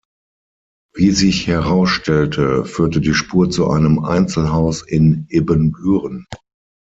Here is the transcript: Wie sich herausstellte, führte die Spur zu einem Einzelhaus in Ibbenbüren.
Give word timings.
Wie 0.95 1.11
sich 1.11 1.45
herausstellte, 1.45 2.65
führte 2.65 3.01
die 3.01 3.13
Spur 3.13 3.51
zu 3.51 3.69
einem 3.69 3.99
Einzelhaus 4.03 4.81
in 4.81 5.27
Ibbenbüren. 5.29 6.25